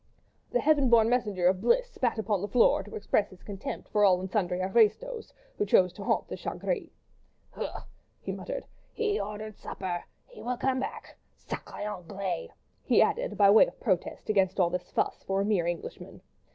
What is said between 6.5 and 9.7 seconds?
Gris." "Heu!" he muttered, "he ordered